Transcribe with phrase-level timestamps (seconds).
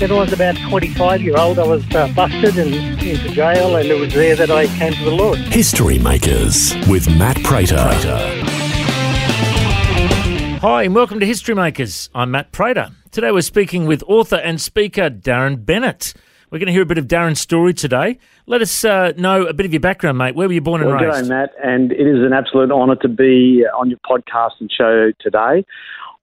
[0.00, 3.88] When I was about 25 year old, I was uh, busted and into jail, and
[3.88, 5.38] it was there that I came to the Lord.
[5.38, 7.76] History Makers with Matt Prater.
[10.60, 12.10] Hi, and welcome to History Makers.
[12.12, 12.90] I'm Matt Prater.
[13.12, 16.12] Today we're speaking with author and speaker Darren Bennett.
[16.50, 18.18] We're going to hear a bit of Darren's story today.
[18.46, 20.34] Let us uh, know a bit of your background, mate.
[20.34, 21.26] Where were you born and well, raised?
[21.26, 25.12] G'day, Matt, and it is an absolute honour to be on your podcast and show
[25.20, 25.64] today.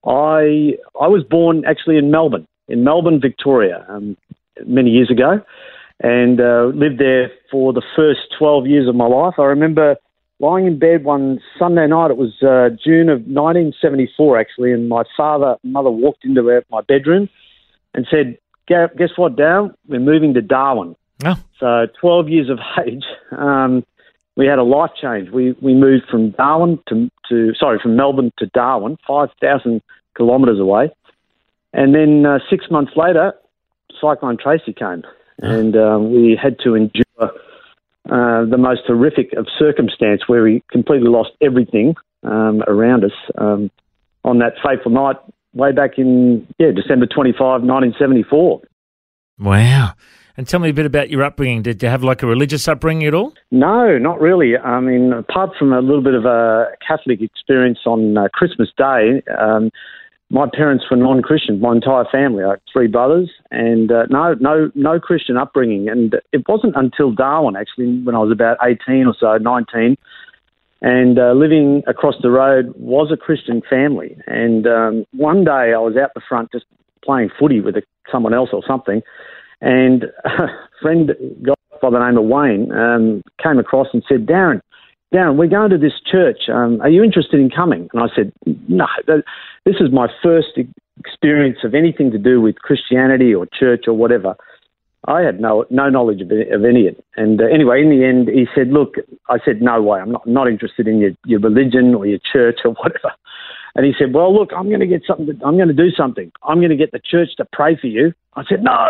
[0.06, 4.18] I I was born actually in Melbourne, in Melbourne, Victoria, um,
[4.66, 5.42] many years ago,
[6.00, 9.36] and uh, lived there for the first 12 years of my life.
[9.38, 9.98] I remember
[10.40, 12.12] lying in bed one Sunday night.
[12.12, 16.82] It was uh, June of 1974, actually, and my father and mother walked into my
[16.82, 17.30] bedroom
[17.94, 19.74] and said, "Guess what, Darren?
[19.88, 21.36] We're moving to Darwin." Oh.
[21.60, 23.04] So, 12 years of age,
[23.38, 23.86] um,
[24.36, 25.30] we had a life change.
[25.30, 29.82] We we moved from Darwin to, to sorry from Melbourne to Darwin, 5,000
[30.18, 30.90] kilometres away,
[31.74, 33.34] and then uh, six months later,
[34.00, 35.04] Cyclone Tracy came,
[35.40, 37.04] and um, we had to endure
[38.10, 43.70] uh, the most horrific of circumstance where we completely lost everything um, around us um,
[44.24, 45.18] on that fateful night
[45.54, 48.62] way back in yeah December 25, 1974.
[49.40, 49.94] Wow.
[50.38, 51.62] And tell me a bit about your upbringing.
[51.62, 53.34] Did you have like a religious upbringing at all?
[53.52, 54.58] No, not really.
[54.58, 59.22] I mean, apart from a little bit of a Catholic experience on uh, Christmas Day,
[59.38, 59.72] um,
[60.32, 61.60] my parents were non-Christian.
[61.60, 65.90] My entire family, I had three brothers, and uh, no, no, no Christian upbringing.
[65.90, 69.98] And it wasn't until Darwin, actually, when I was about eighteen or so, nineteen,
[70.82, 74.18] and uh, living across the road was a Christian family.
[74.26, 76.66] And um, one day I was out the front just
[77.04, 79.02] playing footy with a, someone else or something,
[79.60, 80.48] and a
[80.82, 81.12] friend
[81.44, 84.62] guy by the name of Wayne um, came across and said, "Darren."
[85.14, 86.44] Darren, we're going to this church.
[86.52, 87.90] Um, are you interested in coming?
[87.94, 88.32] And I said,
[88.68, 88.88] no,
[89.66, 90.58] this is my first
[91.00, 94.36] experience of anything to do with Christianity or church or whatever.
[95.08, 97.06] I had no no knowledge of, of any of it.
[97.18, 98.96] And uh, anyway, in the end, he said, "Look,"
[99.30, 100.00] I said, "No way.
[100.00, 103.12] I'm not not interested in your, your religion or your church or whatever."
[103.74, 105.26] And he said, "Well, look, I'm going to get something.
[105.26, 106.32] To, I'm going to do something.
[106.44, 108.88] I'm going to get the church to pray for you." I said, "No."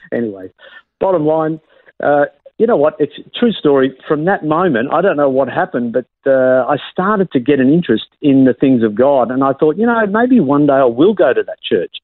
[0.12, 0.50] anyway,
[0.98, 1.60] bottom line,
[2.02, 2.24] uh,
[2.62, 2.94] you know what?
[3.00, 3.92] It's a true story.
[4.06, 7.72] From that moment, I don't know what happened, but uh, I started to get an
[7.72, 10.84] interest in the things of God, and I thought, you know, maybe one day I
[10.84, 11.96] will go to that church.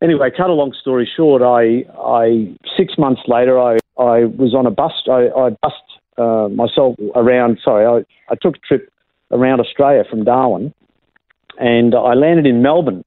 [0.00, 4.64] Anyway, cut a long story short, I, I six months later, I, I was on
[4.64, 4.92] a bus.
[5.10, 7.58] I, I bussed uh, myself around.
[7.64, 8.92] Sorry, I, I took a trip
[9.32, 10.72] around Australia from Darwin,
[11.58, 13.02] and I landed in Melbourne.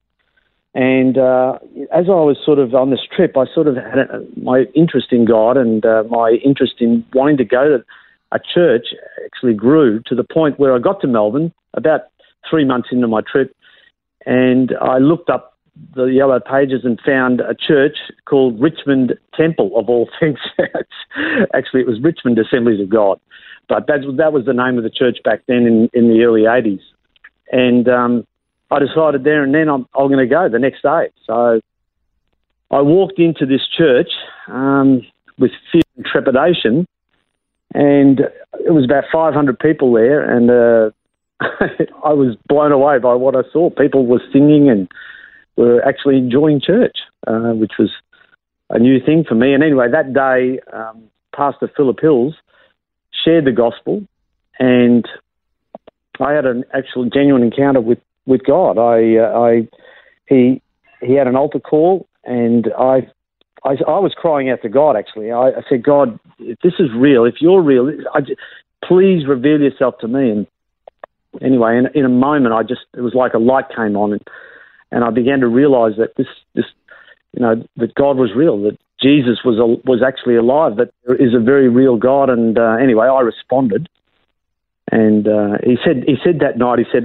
[0.74, 1.58] And uh,
[1.92, 5.08] as I was sort of on this trip, I sort of had a, my interest
[5.10, 7.84] in God and uh, my interest in wanting to go to
[8.32, 8.86] a church
[9.24, 12.02] actually grew to the point where I got to Melbourne about
[12.48, 13.54] three months into my trip,
[14.24, 15.58] and I looked up
[15.94, 17.96] the yellow pages and found a church
[18.26, 20.38] called Richmond Temple of all things.
[21.54, 23.20] actually, it was Richmond Assemblies of God,
[23.68, 26.42] but that that was the name of the church back then in, in the early
[26.42, 26.80] '80s,
[27.52, 28.26] and um,
[28.72, 31.10] I decided there and then I'm, I'm going to go the next day.
[31.26, 31.60] So
[32.70, 34.10] I walked into this church
[34.48, 35.02] um,
[35.38, 36.86] with fear and trepidation,
[37.74, 38.20] and
[38.64, 40.90] it was about 500 people there, and uh,
[42.04, 43.68] I was blown away by what I saw.
[43.68, 44.88] People were singing and
[45.56, 46.96] were actually enjoying church,
[47.26, 47.90] uh, which was
[48.70, 49.52] a new thing for me.
[49.52, 51.04] And anyway, that day, um,
[51.36, 52.34] Pastor Philip Hills
[53.22, 54.02] shared the gospel,
[54.58, 55.06] and
[56.18, 58.78] I had an actual genuine encounter with with God.
[58.78, 59.68] I, uh, I,
[60.28, 60.62] he,
[61.00, 63.08] he had an altar call, and I,
[63.64, 64.96] I, I was crying out to God.
[64.96, 68.20] Actually, I, I said, God, if this is real, if you're real, I,
[68.84, 70.30] please reveal yourself to me.
[70.30, 70.46] And
[71.40, 74.22] anyway, in, in a moment, I just it was like a light came on, and,
[74.90, 76.66] and I began to realize that this, this,
[77.32, 81.16] you know, that God was real, that Jesus was a, was actually alive, that there
[81.16, 82.30] is a very real God.
[82.30, 83.88] And uh, anyway, I responded,
[84.90, 87.04] and uh, he said he said that night he said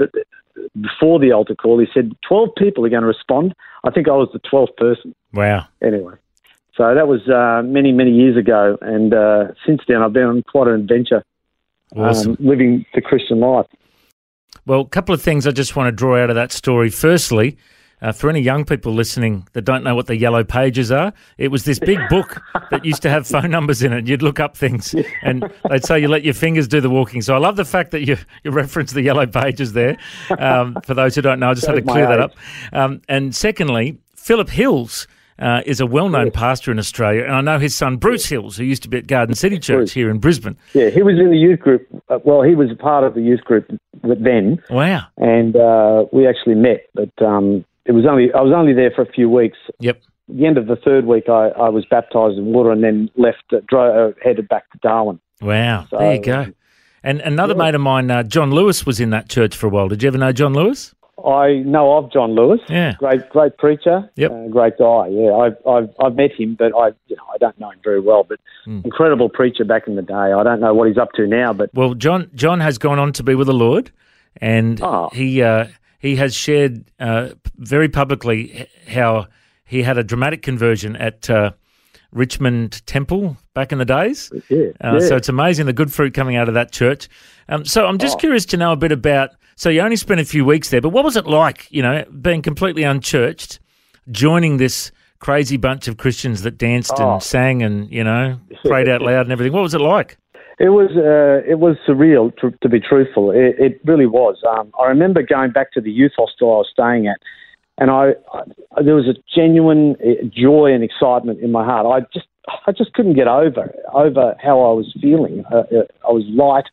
[0.81, 3.53] before the altar call he said twelve people are going to respond.
[3.83, 5.13] I think I was the twelfth person.
[5.33, 5.67] Wow.
[5.81, 6.15] Anyway,
[6.75, 10.43] so that was uh, many many years ago, and uh, since then I've been on
[10.43, 11.23] quite an adventure,
[11.95, 12.31] Awesome.
[12.31, 13.67] um, living the Christian life.
[14.65, 16.89] Well, a couple of things I just want to draw out of that story.
[16.89, 17.57] Firstly,
[18.01, 21.47] uh, for any young people listening that don't know what the yellow pages are, it
[21.49, 24.07] was this big book that used to have phone numbers in it.
[24.07, 27.21] You'd look up things, and they'd say you let your fingers do the walking.
[27.21, 29.97] So I love the fact that you you reference the yellow pages there.
[30.37, 32.33] Um, for those who don't know, I just had to clear that up.
[32.73, 35.07] Um, and secondly, Philip Hills.
[35.39, 38.63] Uh, is a well-known pastor in Australia, and I know his son Bruce Hills, who
[38.63, 40.57] used to be at Garden City Church here in Brisbane.
[40.73, 41.87] Yeah, he was in the youth group.
[42.09, 43.69] Uh, well, he was a part of the youth group
[44.01, 45.03] then, Wow.
[45.17, 46.87] and uh, we actually met.
[46.95, 49.57] But um, it was only I was only there for a few weeks.
[49.79, 50.01] Yep.
[50.27, 53.43] the end of the third week, I, I was baptised in water and then left,
[53.53, 55.19] uh, uh, headed back to Darwin.
[55.41, 55.87] Wow.
[55.89, 56.47] So, there you go.
[57.03, 59.87] And another mate of mine, uh, John Lewis, was in that church for a while.
[59.87, 60.93] Did you ever know John Lewis?
[61.25, 62.59] I know of John Lewis.
[62.69, 62.93] Yeah.
[62.99, 64.07] Great, great preacher.
[64.17, 64.31] Yep.
[64.31, 65.07] Uh, great guy.
[65.07, 67.99] Yeah, I've, I've, I've met him, but I, you know, I don't know him very
[68.01, 68.23] well.
[68.23, 68.81] But Hmm.
[68.83, 70.13] incredible preacher back in the day.
[70.13, 73.13] I don't know what he's up to now, but Well, John John has gone on
[73.13, 73.91] to be with the Lord,
[74.41, 75.09] and Oh.
[75.13, 75.67] he uh,
[75.99, 79.27] he has shared uh, very publicly how
[79.65, 81.51] he had a dramatic conversion at uh,
[82.11, 84.31] Richmond Temple back in the days.
[84.49, 85.07] yeah, Uh, yeah.
[85.07, 87.09] So it's amazing the good fruit coming out of that church.
[87.49, 88.19] Um, so I'm just Oh.
[88.19, 89.31] curious to know a bit about.
[89.55, 91.67] So you only spent a few weeks there, but what was it like?
[91.71, 93.59] You know, being completely unchurched,
[94.11, 97.13] joining this crazy bunch of Christians that danced Oh.
[97.13, 99.51] and sang and you know prayed out loud and everything.
[99.53, 100.17] What was it like?
[100.59, 103.29] It was uh, it was surreal to, to be truthful.
[103.31, 104.41] It, it really was.
[104.47, 107.19] Um, I remember going back to the youth hostel I was staying at,
[107.77, 111.85] and I, I there was a genuine uh, joy and excitement in my heart.
[111.85, 112.27] I just
[112.65, 115.43] I just couldn't get over over how I was feeling.
[115.51, 116.65] Uh, uh, I was light.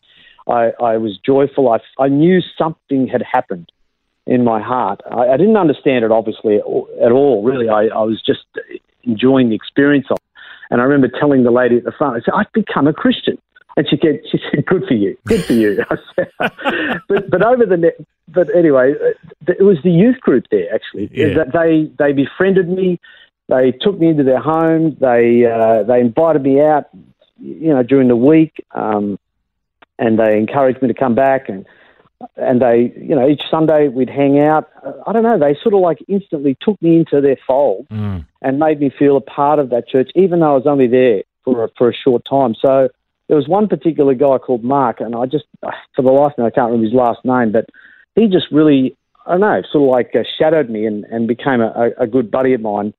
[0.47, 1.71] I, I was joyful.
[1.71, 3.71] I, I knew something had happened
[4.27, 5.01] in my heart.
[5.11, 7.43] I, I didn't understand it obviously at all.
[7.43, 8.45] Really, I, I was just
[9.03, 10.17] enjoying the experience of.
[10.17, 10.23] it.
[10.71, 13.39] And I remember telling the lady at the front, I said, I've become a Christian.
[13.77, 15.83] And she said, she said, good for you, good for you.
[16.15, 16.31] Said,
[17.09, 17.97] but, but over the net,
[18.29, 21.11] but anyway, uh, it was the youth group there actually.
[21.13, 21.35] Yeah.
[21.35, 23.01] That They, they befriended me.
[23.49, 24.97] They took me into their home.
[25.01, 26.85] They, uh, they invited me out,
[27.41, 28.65] you know, during the week.
[28.73, 29.19] Um,
[29.99, 31.67] and they encouraged me to come back and,
[32.37, 34.69] and they, you know, each Sunday we'd hang out.
[35.07, 35.39] I don't know.
[35.39, 38.25] They sort of like instantly took me into their fold Mm.
[38.41, 41.23] and made me feel a part of that church, even though I was only there
[41.45, 42.55] for a, for a short time.
[42.65, 42.89] So
[43.29, 45.45] there was one particular guy called Mark, and I just,
[45.95, 47.69] for the life of me, I can't remember his last name, but
[48.15, 51.61] he just really, I don't know, sort of like uh, shadowed me and, and became
[51.61, 52.93] a, a, good buddy of mine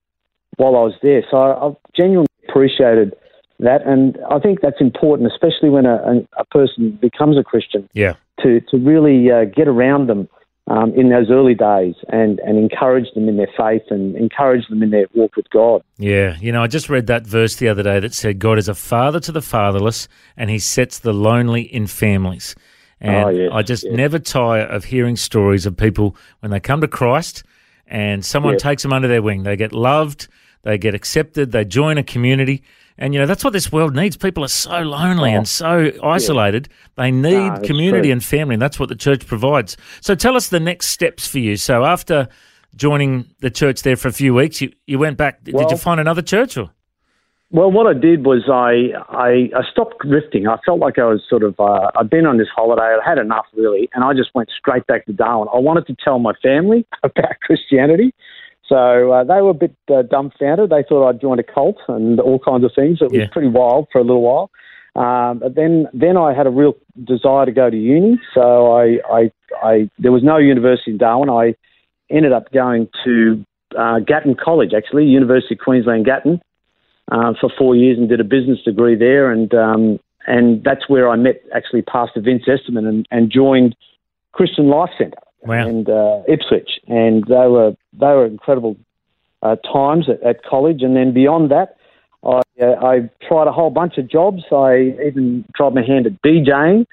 [0.57, 1.23] while I was there.
[1.29, 3.13] So I, I genuinely appreciated
[3.59, 7.87] that, and I think that's important, especially when a, a, a person becomes a Christian
[7.93, 8.15] Yeah.
[8.41, 10.27] to to really uh, get around them
[10.67, 14.81] um, in those early days and and encourage them in their faith and encourage them
[14.81, 15.83] in their walk with God.
[15.97, 18.67] Yeah, you know, I just read that verse the other day that said, God is
[18.67, 22.55] a father to the fatherless and he sets the lonely in families.
[22.99, 23.93] And Oh, yes, I just yes.
[23.93, 27.43] never tire of hearing stories of people when they come to Christ
[27.87, 28.61] and someone Yes.
[28.63, 29.43] takes them under their wing.
[29.43, 30.27] They get loved,
[30.63, 32.63] they get accepted, they join a community.
[32.97, 34.15] And, you know, that's what this world needs.
[34.15, 36.69] People are so lonely and so isolated.
[36.95, 37.49] They need Oh.
[37.55, 38.13] that's community true.
[38.13, 39.75] and family, and that's what the church provides.
[40.01, 41.57] So tell us the next steps for you.
[41.57, 42.29] So after
[42.75, 45.43] joining the church there for a few weeks, you, you went back.
[45.43, 46.71] did you find another church or?
[47.51, 50.47] Well, what I did was I, I, I stopped drifting.
[50.47, 53.17] I felt like I was sort of, uh, I'd been on this holiday, I had
[53.17, 55.47] enough really, and I just went straight back to Darwin.
[55.53, 58.13] I wanted to tell my family about Christianity.
[58.67, 60.69] So uh, they were a bit uh, dumbfounded.
[60.69, 62.99] They thought I'd joined a cult and all kinds of things.
[63.01, 63.27] It was Yeah.
[63.31, 64.49] pretty wild for a little while.
[64.95, 68.19] Um, but then, then I had a real desire to go to uni.
[68.33, 69.31] So I, I,
[69.61, 71.29] I, there was no university in Darwin.
[71.29, 71.55] I
[72.09, 73.43] ended up going to
[73.77, 76.41] uh, Gatton College, actually, University of Queensland, Gatton
[77.11, 81.09] uh, for four years and did a business degree there, and um, and that's where
[81.09, 83.75] I met actually Pastor Vince Esterman and, and joined
[84.31, 85.67] Christian Life Centre Wow.
[85.67, 88.77] and uh, Ipswich, and they were they were incredible
[89.41, 91.77] uh, times at, at college, and then beyond that,
[92.23, 94.43] I uh, I tried a whole bunch of jobs.
[94.51, 96.85] I even tried my hand at DJing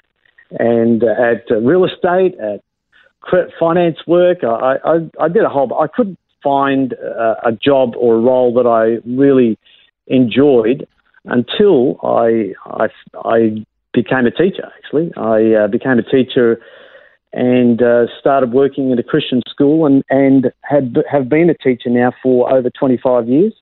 [0.59, 2.61] and uh, at real estate, at
[3.59, 4.43] finance work.
[4.43, 5.73] I, I, I did a whole.
[5.79, 9.57] I couldn't find uh, a job or a role that I really
[10.07, 10.87] enjoyed
[11.25, 12.87] until I I,
[13.23, 14.69] I became a teacher.
[14.77, 16.59] Actually, I uh, became a teacher
[17.33, 21.89] and uh, started working at a Christian school and and had have been a teacher
[21.89, 23.53] now for over 25 years.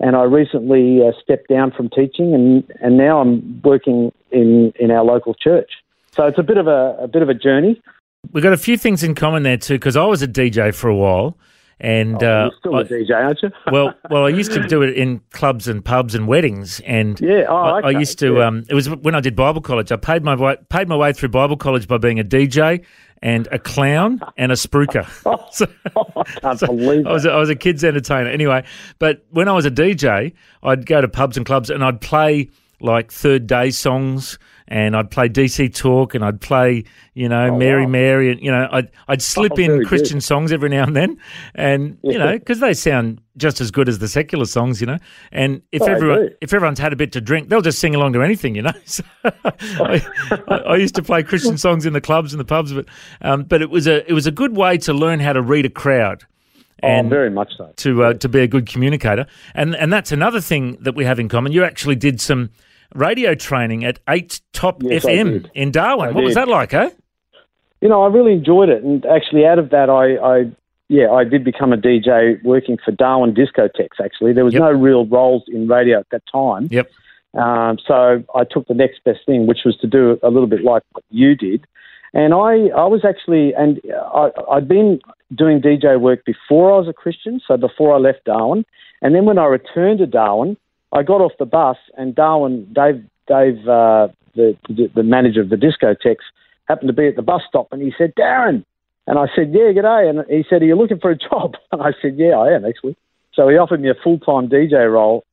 [0.00, 4.90] and I recently uh, stepped down from teaching, and, and now I'm working in, in
[4.90, 5.70] our local church.
[6.12, 7.80] So it's a bit of a, a bit of a journey.
[8.32, 10.88] We've got a few things in common there too, because I was a DJ for
[10.88, 11.36] a while,
[11.80, 13.50] and Oh, uh, you're still a DJ, aren't you?
[13.72, 17.44] well, well, I used to do it in clubs and pubs and weddings, and Yeah,
[17.48, 18.34] oh, I, I used to.
[18.36, 18.46] yeah.
[18.46, 19.90] Um, it was when I did Bible college.
[19.90, 22.84] I paid my way, paid my way through Bible college by being a DJ
[23.22, 25.06] and a clown and a spruiker.
[25.52, 25.66] So-
[26.16, 28.64] I can't believe I was a, I was a kids entertainer anyway.
[28.98, 30.32] But when I was a DJ,
[30.62, 34.38] I'd go to pubs and clubs and I'd play like third day songs
[34.70, 36.84] and I'd play DC Talk and I'd play
[37.14, 37.90] you know Mary Oh, wow.
[37.90, 40.24] Mary and you know I'd I'd slip Oh, in Christian good.
[40.24, 41.18] songs every now and then
[41.54, 44.98] and you know because they sound just as good as the secular songs you know
[45.32, 48.12] and if Oh, everyone if everyone's had a bit to drink they'll just sing along
[48.14, 50.06] to anything you know so I,
[50.48, 52.86] I, I used to play Christian songs in the clubs and the pubs but
[53.22, 55.66] um, but it was a it was a good way to learn how to read
[55.66, 56.24] a crowd
[56.82, 57.72] oh, very much so.
[57.76, 59.26] to uh, to be a good communicator.
[59.54, 61.52] And and that's another thing that we have in common.
[61.52, 62.50] You actually did some
[62.94, 66.10] radio training at Eight Top Yes, FM in Darwin.
[66.10, 66.90] I what was that like, eh?
[67.80, 70.50] You know, I really enjoyed it, and actually, out of that, I, I
[70.88, 74.00] yeah, I did become a DJ working for Darwin Discotheques.
[74.04, 74.60] Actually, there was Yep.
[74.62, 76.68] no real roles in radio at that time.
[76.70, 76.90] Yep.
[77.34, 80.64] Um, so I took the next best thing, which was to do a little bit
[80.64, 81.64] like what you did.
[82.12, 85.00] And I, I was actually, and I, I'd been
[85.32, 88.64] doing DJ work before I was a Christian, so before I left Darwin.
[89.00, 90.56] And then when I returned to Darwin,
[90.92, 94.56] I got off the bus, and Darwin, Dave, Dave, uh, the,
[94.94, 96.24] the manager of the discotheques,
[96.68, 98.64] happened to be at the bus stop, and he said, "Darren,"
[99.06, 101.82] and I said, "Yeah, g'day." And he said, "Are you looking for a job?" And
[101.82, 102.96] I said, "Yeah, I am actually."
[103.34, 105.24] So he offered me a full time DJ role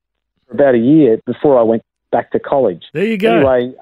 [0.48, 2.86] for about a year before I went back to college.
[2.94, 3.36] There you go.
[3.36, 3.74] Anyway,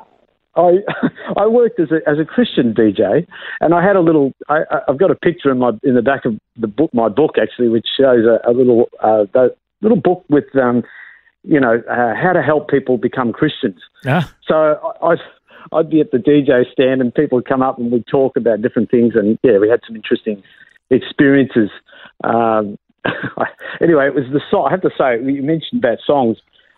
[0.55, 0.77] I
[1.37, 3.27] I worked as a as a Christian DJ,
[3.61, 4.33] and I had a little.
[4.49, 7.35] I, I've got a picture in my in the back of the book, my book
[7.41, 10.83] actually, which shows a, a little uh, the little book with um,
[11.47, 13.79] you know uh, how to help people become Christians.
[14.03, 14.23] Yeah.
[14.47, 15.19] So I, I'd,
[15.71, 18.61] I'd be at the DJ stand and people would come up and we'd talk about
[18.61, 19.13] different things.
[19.15, 20.43] And yeah, we had some interesting
[20.89, 21.69] experiences.
[22.23, 22.77] Um,
[23.81, 24.67] anyway, it was the song.
[24.67, 26.37] I have to say, you mentioned about songs.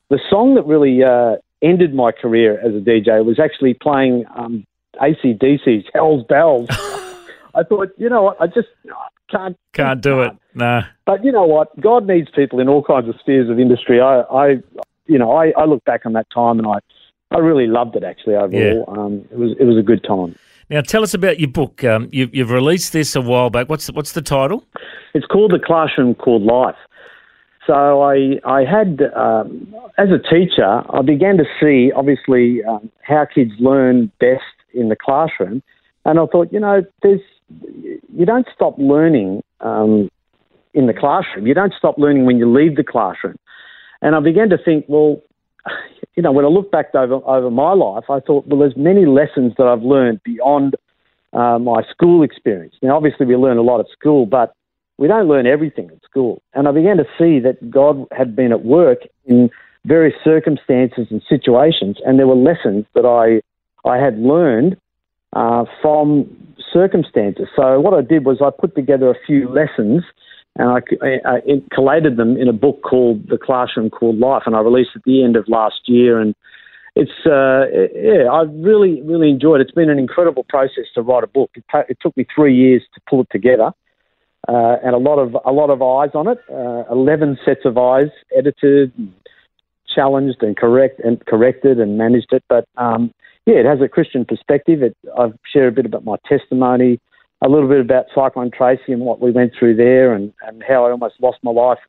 [0.09, 4.65] The song that really uh, ended my career as a DJ was actually playing um,
[5.01, 6.69] ACDC's Hell's Bells.
[7.57, 8.67] I thought, you know what, I just
[9.29, 10.31] can't can't do it.
[10.53, 10.83] Nah.
[11.05, 11.77] but you know what?
[11.79, 13.99] God needs people in all kinds of spheres of industry.
[13.99, 14.47] I, I
[15.07, 16.79] you know, I, I look back on that time and I,
[17.35, 18.85] I really loved it actually overall.
[18.87, 20.35] Um, it was it was a good time.
[20.69, 21.83] Now tell us about your book.
[21.83, 23.69] Um, you, you've released this a while back.
[23.69, 24.65] What's the, what's the title?
[25.13, 26.75] It's called the classroom called life.
[27.65, 33.25] So I I had um, as a teacher I began to see obviously um, how
[33.25, 35.61] kids learn best in the classroom,
[36.05, 40.09] and I thought you know there's you don't stop learning um,
[40.73, 41.47] in the classroom.
[41.47, 43.37] You don't stop learning when you leave the classroom.
[44.01, 45.21] And I began to think, well,
[46.15, 49.05] you know, when I look back over over my life, I thought, well, there's many
[49.05, 50.75] lessons that I've learned beyond
[51.33, 52.75] uh, my school experience.
[52.81, 54.53] Now, obviously, we learn a lot at school, but
[54.97, 56.41] we don't learn everything at school.
[56.53, 59.49] And I began to see that God had been at work in
[59.85, 63.41] various circumstances and situations, and there were lessons that I
[63.87, 64.77] I had learned
[65.33, 66.25] uh, from
[66.73, 67.47] circumstances.
[67.55, 70.03] So what I did was I put together a few lessons
[70.57, 71.39] and I, I, I
[71.73, 75.23] collated them in a book called The Classroom Called Life, and I released at the
[75.23, 76.19] end of last year.
[76.19, 76.33] And
[76.95, 79.67] it's uh, yeah, I've really really enjoyed it.
[79.67, 81.51] It's been an incredible process to write a book.
[81.55, 83.71] It, it took me three years to pull it together,
[84.47, 86.39] uh, and a lot of a lot of eyes on it.
[86.51, 88.91] Uh, Eleven sets of eyes edited,
[89.93, 92.43] challenged, and correct and corrected and managed it.
[92.49, 93.13] But um,
[93.47, 94.83] yeah, it has a Christian perspective.
[94.83, 96.99] It, I've shared a bit about my testimony
[97.41, 100.85] a little bit about Cyclone Tracy and what we went through there, and, and how
[100.85, 101.79] I almost lost my life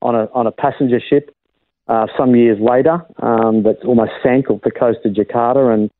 [0.00, 1.34] on a on a passenger ship
[1.88, 5.90] uh, some years later um, that almost sank off the coast of Jakarta, and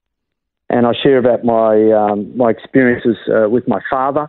[0.71, 4.29] and I share about my um, my experiences uh, with my father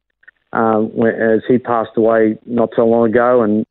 [0.54, 3.66] um, as he passed away not so long ago, and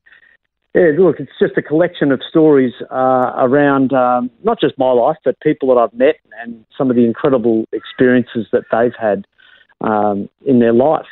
[0.79, 5.17] yeah, look, it's just a collection of stories uh, around um, not just my life,
[5.25, 9.27] but people that I've met and some of the incredible experiences that they've had
[9.81, 11.07] um, in their life.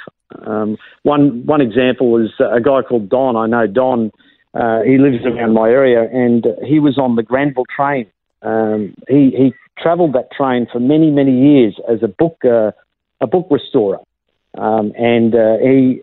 [0.46, 3.36] Um, one one example is a guy called Don.
[3.36, 4.12] I know Don.
[4.54, 8.06] Uh, he lives around my area, and he was on the Granville train.
[8.42, 12.70] Um, he he travelled that train for many many years as a book uh,
[13.20, 13.98] a book restorer,
[14.58, 16.02] um, and uh, he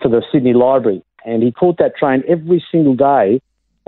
[0.00, 1.02] for the Sydney Library.
[1.24, 3.40] And he caught that train every single day,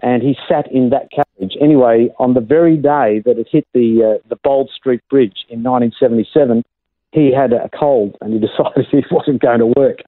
[0.02, 1.56] and he sat in that carriage.
[1.60, 5.62] Anyway, on the very day that it hit the uh, the Bold Street Bridge in
[5.62, 6.64] 1977
[7.12, 9.98] he had a cold and he decided he wasn't going to work.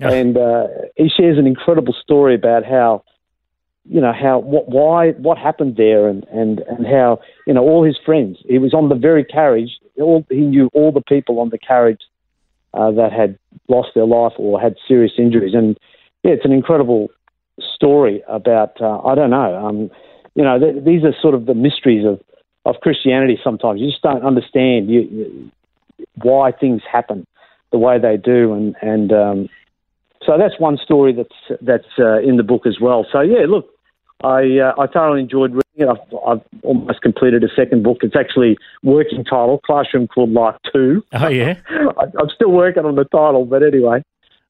[0.00, 0.10] Yeah.
[0.10, 3.04] And uh, he shares an incredible story about how
[3.84, 7.84] you know how what why what happened there and and and how you know all
[7.84, 8.38] his friends.
[8.46, 9.78] He was on the very carriage.
[9.98, 12.00] All he knew all the people on the carriage
[12.72, 13.38] uh, that had
[13.68, 15.78] lost their life or had serious injuries, and
[16.22, 17.08] yeah, it's an incredible
[17.74, 19.56] story about uh, I don't know.
[19.56, 19.90] Um,
[20.34, 22.20] you know, th- these are sort of the mysteries of
[22.64, 23.38] of Christianity.
[23.42, 25.50] Sometimes you just don't understand you, you,
[26.22, 27.26] why things happen
[27.72, 29.48] the way they do, and and um,
[30.24, 33.06] so that's one story that's that's uh, in the book as well.
[33.10, 33.68] So yeah, look,
[34.22, 35.88] I uh, I thoroughly enjoyed reading it.
[35.88, 37.98] I've, I've, almost completed a second book.
[38.02, 41.02] It's actually working title, Classroom Called Life Two.
[41.14, 44.02] Oh yeah, I, am still working on the title, but anyway,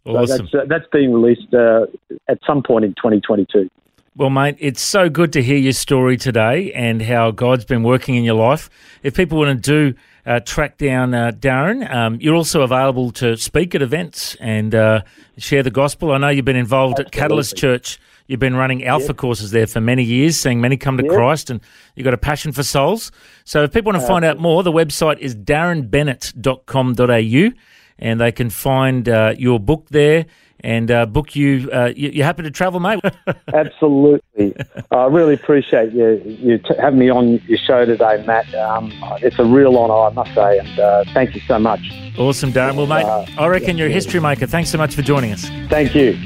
[0.05, 0.49] awesome.
[0.49, 1.87] So that's uh, that's being released uh,
[2.29, 3.71] at some point in 2022.
[4.17, 8.17] Well, mate, it's so good to hear your story today and how God's been working
[8.17, 8.69] in your life.
[9.05, 9.95] If people want to do
[10.27, 15.03] uh, track down uh, Darren, um, you're also available to speak at events and uh,
[15.39, 16.13] share the gospel.
[16.13, 17.19] I know you've been involved Absolutely.
[17.19, 17.99] at Catalyst Church.
[18.27, 19.17] You've been running alpha yep.
[19.17, 21.13] courses there for many years, seeing many come to yep.
[21.13, 21.63] Christ, and
[21.95, 23.11] you've got a passion for souls.
[23.45, 27.53] So, if people want to find out more, the website is darrenbennett.com.au
[28.01, 30.27] and they can find uh, your book there
[30.63, 32.11] and uh, book you, uh, you.
[32.11, 33.01] You happy to travel, mate?
[33.55, 34.55] Absolutely.
[34.91, 38.53] I really appreciate you you t- having me on your show today, Matt.
[38.55, 38.93] Um,
[39.23, 41.81] it's a real honour, I must say, and uh, thank you so much.
[42.19, 42.77] Awesome, Darren.
[42.77, 44.47] Well, mate, uh, I reckon you're a history maker.
[44.47, 45.49] Thanks so much for joining us.
[45.69, 46.19] Thank you.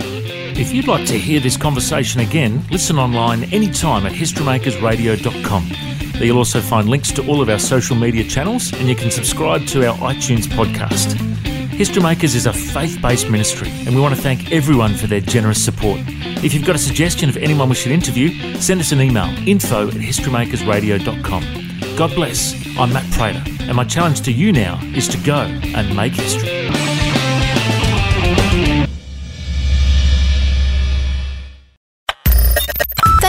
[0.56, 5.68] If you'd like to hear this conversation again, listen online anytime at historymakersradio.com.
[6.12, 9.10] There you'll also find links to all of our social media channels, and you can
[9.10, 11.53] subscribe to our iTunes podcast.
[11.76, 15.20] History Makers is a faith based ministry, and we want to thank everyone for their
[15.20, 15.98] generous support.
[16.44, 19.88] If you've got a suggestion of anyone we should interview, send us an email info
[19.88, 21.96] at historymakersradio.com.
[21.96, 22.54] God bless.
[22.78, 26.53] I'm Matt Prater, and my challenge to you now is to go and make history.